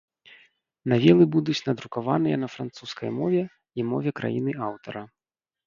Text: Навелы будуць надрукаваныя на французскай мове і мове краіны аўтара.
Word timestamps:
Навелы 0.93 1.27
будуць 1.35 1.57
надрукаваныя 1.67 2.41
на 2.45 2.49
французскай 2.55 3.09
мове 3.21 3.41
і 3.47 3.81
мове 3.93 4.09
краіны 4.23 4.59
аўтара. 4.73 5.09